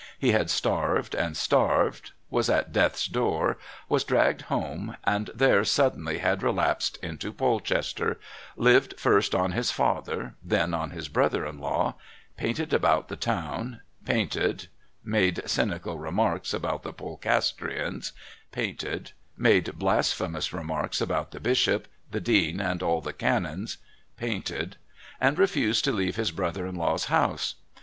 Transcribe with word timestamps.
He 0.17 0.31
had 0.31 0.49
starved 0.49 1.13
and 1.13 1.37
starved, 1.37 2.09
was 2.31 2.49
at 2.49 2.71
death's 2.71 3.05
door, 3.05 3.59
was 3.87 4.03
dragged 4.03 4.41
home, 4.49 4.97
and 5.03 5.29
there 5.35 5.63
suddenly 5.63 6.17
had 6.17 6.41
relapsed 6.41 6.97
into 7.03 7.31
Polchester, 7.31 8.19
lived 8.57 8.99
first 8.99 9.35
on 9.35 9.51
his 9.51 9.69
father, 9.69 10.33
then 10.43 10.73
on 10.73 10.89
his 10.89 11.07
brother 11.07 11.45
in 11.45 11.59
law, 11.59 11.93
painted 12.35 12.73
about 12.73 13.09
the 13.09 13.15
town, 13.15 13.81
painted, 14.03 14.69
made 15.03 15.47
cynical 15.47 15.99
remarks 15.99 16.51
about 16.51 16.81
the 16.81 16.93
Polcastrians, 16.93 18.11
painted, 18.51 19.11
made 19.37 19.77
blasphemous 19.77 20.51
remarks 20.51 20.99
about 20.99 21.29
the 21.29 21.39
bishop, 21.39 21.87
the 22.09 22.19
dean 22.19 22.59
and 22.59 22.81
all 22.81 23.01
the 23.01 23.13
canons, 23.13 23.77
painted, 24.17 24.77
and 25.19 25.37
refused 25.37 25.85
to 25.85 25.91
leave 25.91 26.15
his 26.15 26.31
brother 26.31 26.65
in 26.65 26.73
law's 26.73 27.05
house. 27.05 27.53